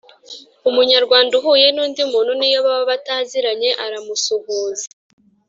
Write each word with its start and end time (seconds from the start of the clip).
Umunyarwanda 0.69 1.31
uhuye 1.39 1.67
n'undi 1.75 2.01
muntu 2.11 2.31
n'iyo 2.35 2.59
baba 2.67 2.83
bataziranye 2.91 3.69
aramusuhuza, 3.85 4.85